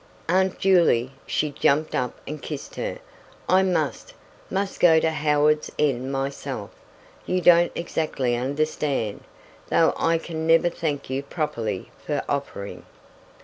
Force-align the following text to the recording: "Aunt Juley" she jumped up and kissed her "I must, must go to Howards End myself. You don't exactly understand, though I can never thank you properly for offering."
"Aunt 0.27 0.57
Juley" 0.57 1.11
she 1.27 1.51
jumped 1.51 1.93
up 1.93 2.19
and 2.25 2.41
kissed 2.41 2.73
her 2.73 2.97
"I 3.47 3.61
must, 3.61 4.15
must 4.49 4.79
go 4.79 4.99
to 4.99 5.11
Howards 5.11 5.71
End 5.77 6.11
myself. 6.11 6.71
You 7.27 7.39
don't 7.39 7.71
exactly 7.75 8.35
understand, 8.35 9.23
though 9.69 9.93
I 9.95 10.17
can 10.17 10.47
never 10.47 10.69
thank 10.69 11.11
you 11.11 11.21
properly 11.21 11.91
for 12.03 12.23
offering." 12.27 12.83